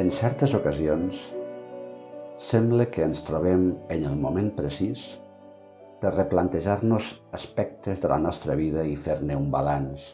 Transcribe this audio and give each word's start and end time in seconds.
En 0.00 0.08
certes 0.14 0.54
ocasions, 0.54 1.18
sembla 2.40 2.86
que 2.88 3.02
ens 3.04 3.20
trobem 3.26 3.66
en 3.92 4.04
el 4.08 4.14
moment 4.16 4.52
precís 4.56 5.02
per 6.00 6.14
replantejar-nos 6.14 7.10
aspectes 7.36 8.00
de 8.00 8.08
la 8.12 8.16
nostra 8.22 8.56
vida 8.56 8.86
i 8.88 8.94
fer-ne 8.96 9.36
un 9.36 9.50
balanç. 9.52 10.06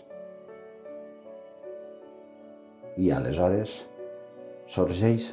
I 2.96 3.12
aleshores 3.14 3.76
sorgeix 4.66 5.28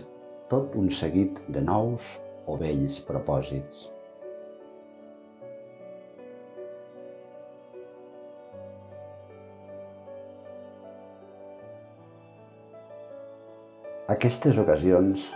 tot 0.51 0.75
un 0.77 0.91
seguit 0.91 1.41
de 1.47 1.63
nous 1.65 2.13
o 2.45 2.59
vells 2.59 2.99
propòsits. 3.07 3.87
Aquestes 14.11 14.57
ocasions 14.59 15.29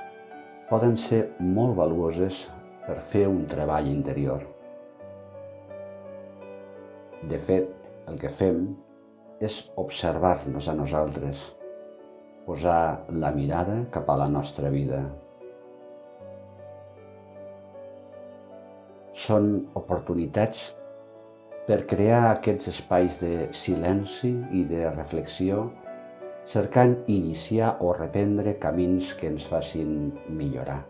poden 0.67 0.97
ser 0.99 1.21
molt 1.39 1.77
valuoses 1.77 2.41
per 2.83 2.97
fer 2.99 3.21
un 3.29 3.45
treball 3.47 3.87
interior. 3.87 4.41
De 7.31 7.39
fet, 7.39 7.69
el 8.11 8.19
que 8.19 8.27
fem 8.27 8.59
és 9.39 9.55
observar-nos 9.79 10.67
a 10.67 10.75
nosaltres, 10.75 11.45
posar 12.43 13.07
la 13.07 13.31
mirada 13.31 13.79
cap 13.95 14.11
a 14.11 14.19
la 14.19 14.27
nostra 14.35 14.67
vida. 14.75 14.99
Són 19.15 19.51
oportunitats 19.79 20.73
per 21.71 21.85
crear 21.87 22.33
aquests 22.33 22.75
espais 22.75 23.23
de 23.23 23.47
silenci 23.55 24.35
i 24.51 24.67
de 24.67 24.89
reflexió 24.91 25.69
cercant 26.47 26.93
iniciar 27.11 27.75
o 27.83 27.91
reprendre 27.91 28.53
camins 28.61 29.11
que 29.19 29.27
ens 29.27 29.47
facin 29.51 30.13
millorar. 30.31 30.85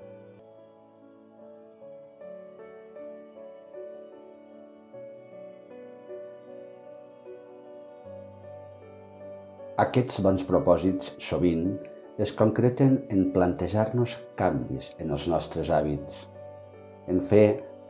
Aquests 9.82 10.22
bons 10.26 10.44
propòsits 10.46 11.12
sovint 11.22 11.66
es 12.22 12.32
concreten 12.38 12.96
en 13.14 13.28
plantejar-nos 13.34 14.16
canvis 14.38 14.92
en 15.02 15.14
els 15.18 15.28
nostres 15.30 15.74
hàbits, 15.74 16.24
en 17.10 17.22
fer 17.22 17.48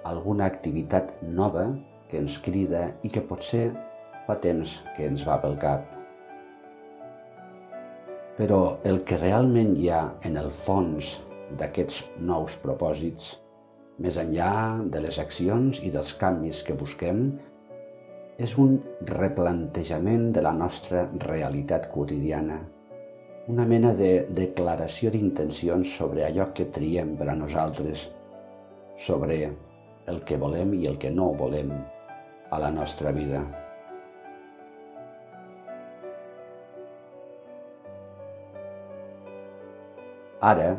alguna 0.08 0.48
activitat 0.48 1.14
nova 1.24 1.68
que 2.08 2.20
ens 2.24 2.40
crida 2.44 2.90
i 3.04 3.12
que 3.12 3.24
potser 3.28 3.70
fa 4.28 4.40
temps 4.44 4.82
que 4.96 5.08
ens 5.08 5.24
va 5.28 5.40
pel 5.44 5.56
cap. 5.64 5.97
Però 8.38 8.78
el 8.86 9.02
que 9.02 9.18
realment 9.18 9.74
hi 9.82 9.88
ha 9.90 10.04
en 10.30 10.38
el 10.38 10.52
fons 10.54 11.16
d'aquests 11.58 12.04
nous 12.30 12.58
propòsits, 12.62 13.32
més 13.98 14.20
enllà 14.22 14.52
de 14.94 15.02
les 15.02 15.18
accions 15.24 15.82
i 15.82 15.90
dels 15.90 16.14
canvis 16.22 16.62
que 16.68 16.78
busquem, 16.78 17.32
és 18.38 18.54
un 18.62 18.78
replantejament 19.10 20.30
de 20.36 20.46
la 20.46 20.54
nostra 20.54 21.08
realitat 21.26 21.90
quotidiana, 21.90 22.60
una 23.50 23.66
mena 23.66 23.96
de 23.98 24.12
declaració 24.38 25.10
d'intencions 25.10 25.98
sobre 25.98 26.28
allò 26.28 26.52
que 26.54 26.70
triem 26.78 27.16
per 27.18 27.32
a 27.34 27.40
nosaltres, 27.40 28.10
sobre 28.98 29.40
el 30.08 30.22
que 30.28 30.38
volem 30.38 30.78
i 30.78 30.86
el 30.86 31.02
que 31.02 31.10
no 31.10 31.32
volem 31.40 31.74
a 32.52 32.60
la 32.62 32.70
nostra 32.72 33.12
vida. 33.12 33.42
Ara, 40.38 40.78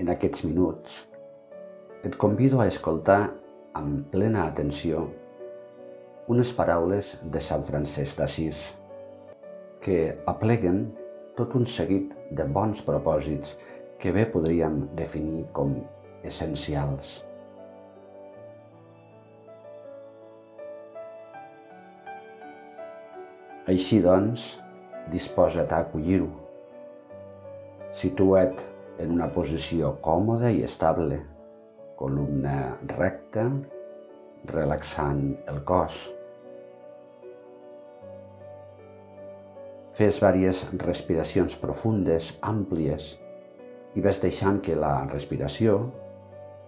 en 0.00 0.08
aquests 0.08 0.40
minuts, 0.46 1.02
et 2.00 2.14
convido 2.16 2.62
a 2.62 2.66
escoltar 2.66 3.26
amb 3.76 4.06
plena 4.08 4.46
atenció 4.48 5.02
unes 6.32 6.48
paraules 6.56 7.10
de 7.20 7.42
Sant 7.44 7.60
Francesc 7.66 8.16
d'Assís 8.16 8.60
que 9.84 10.16
apleguen 10.32 10.86
tot 11.36 11.52
un 11.58 11.66
seguit 11.68 12.14
de 12.32 12.46
bons 12.48 12.80
propòsits 12.86 13.58
que 14.00 14.14
bé 14.16 14.24
podríem 14.32 14.86
definir 14.96 15.44
com 15.52 15.74
essencials. 16.24 17.18
Així 23.68 24.00
doncs, 24.00 24.56
disposa't 25.12 25.76
a 25.76 25.82
acollir-ho. 25.84 26.30
Situa't 27.92 28.64
en 29.02 29.12
una 29.12 29.28
posició 29.32 29.96
còmoda 30.04 30.50
i 30.52 30.62
estable, 30.66 31.18
columna 31.98 32.76
recta, 32.96 33.48
relaxant 34.50 35.22
el 35.50 35.62
cos. 35.68 35.98
Fes 39.96 40.18
diverses 40.20 40.64
respiracions 40.82 41.56
profundes, 41.56 42.34
àmplies, 42.44 43.14
i 43.96 44.02
ves 44.04 44.20
deixant 44.20 44.60
que 44.60 44.76
la 44.76 45.06
respiració 45.08 45.78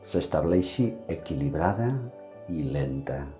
s'estableixi 0.08 0.88
equilibrada 1.12 1.90
i 2.48 2.64
lenta. 2.72 3.37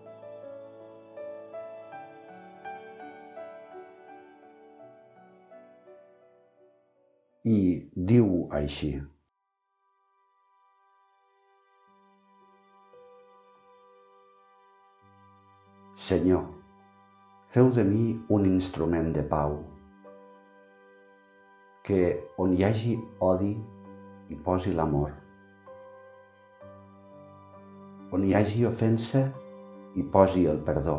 I 7.48 7.60
diu 8.10 8.32
així. 8.52 8.90
Senyor, 16.08 16.44
feu 17.52 17.70
de 17.74 17.84
mi 17.88 18.04
un 18.36 18.44
instrument 18.48 19.08
de 19.16 19.24
pau, 19.32 19.56
que 21.88 22.00
on 22.44 22.52
hi 22.56 22.64
hagi 22.68 22.94
odi 23.24 23.54
hi 24.28 24.38
posi 24.44 24.74
l'amor, 24.76 25.14
on 28.12 28.26
hi 28.28 28.34
hagi 28.36 28.66
ofensa 28.68 29.24
hi 29.96 30.04
posi 30.16 30.44
el 30.52 30.60
perdó, 30.68 30.98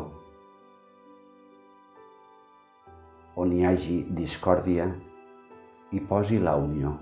on 3.40 3.54
hi 3.54 3.62
hagi 3.66 4.00
discòrdia 4.18 4.90
hi 5.90 5.98
posi 6.06 6.38
la 6.38 6.52
unió. 6.54 6.92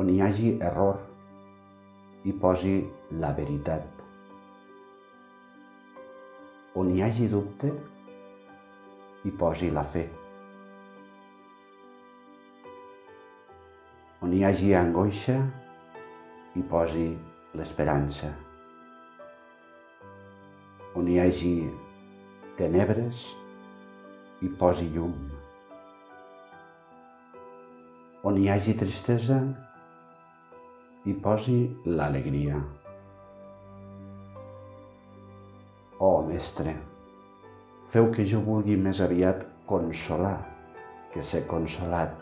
On 0.00 0.08
hi 0.08 0.16
hagi 0.24 0.54
error, 0.64 1.02
hi 2.24 2.32
posi 2.40 2.72
la 3.20 3.34
veritat. 3.36 3.84
On 6.80 6.88
hi 6.92 7.02
hagi 7.04 7.28
dubte, 7.28 7.74
hi 9.24 9.34
posi 9.42 9.70
la 9.76 9.84
fe. 9.84 10.06
On 14.24 14.32
hi 14.32 14.42
hagi 14.48 14.72
angoixa, 14.74 15.38
hi 16.56 16.64
posi 16.70 17.10
l'esperança. 17.60 18.32
On 20.96 21.08
hi 21.12 21.20
hagi 21.20 21.56
tenebres, 22.56 23.26
hi 24.40 24.56
posi 24.62 24.88
llum. 24.96 25.44
On 28.26 28.34
hi 28.34 28.48
hagi 28.50 28.72
tristesa, 28.74 29.36
hi 31.06 31.12
posi 31.22 31.60
l'alegria. 31.86 32.56
Oh, 36.02 36.24
mestre, 36.26 36.72
feu 37.92 38.08
que 38.16 38.24
jo 38.26 38.40
vulgui 38.48 38.74
més 38.86 38.98
aviat 39.04 39.44
consolar 39.70 40.40
que 41.12 41.22
ser 41.22 41.44
consolat. 41.52 42.16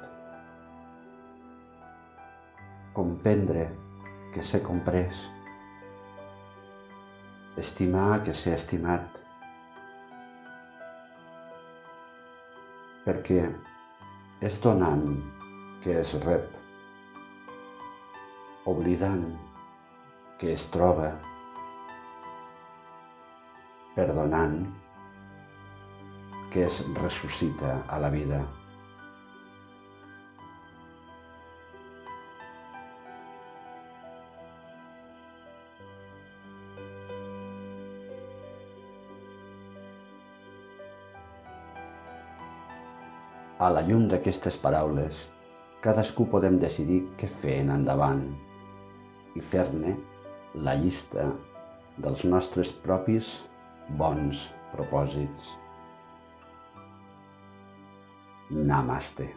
Comprendre 2.99 3.63
que 4.35 4.45
ser 4.45 4.61
comprès. 4.67 5.23
Estimar 7.65 8.19
que 8.27 8.35
ser 8.43 8.59
estimat. 8.59 9.09
Perquè 13.09 13.41
és 14.45 14.61
donant 14.69 15.09
que 15.85 15.99
es 16.01 16.15
rep, 16.25 16.47
oblidant 18.65 19.27
que 20.41 20.55
es 20.57 20.63
troba, 20.73 21.11
perdonant 23.93 24.63
que 26.55 26.65
es 26.65 26.79
ressuscita 26.97 27.83
a 27.85 27.99
la 28.01 28.09
vida. 28.09 28.41
A 43.61 43.69
la 43.69 43.85
llum 43.85 44.09
d'aquestes 44.09 44.57
paraules, 44.65 45.27
cadascú 45.85 46.25
podem 46.33 46.57
decidir 46.61 47.03
què 47.21 47.29
fer 47.29 47.59
en 47.65 47.75
endavant 47.75 48.25
i 49.37 49.43
fer-ne 49.53 49.93
la 50.65 50.77
llista 50.81 51.27
dels 52.01 52.25
nostres 52.25 52.73
propis 52.87 53.35
bons 54.01 54.49
propòsits. 54.73 55.53
Namaste. 58.51 59.29